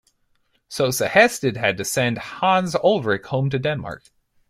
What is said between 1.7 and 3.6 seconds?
to send Hans Ulrik home to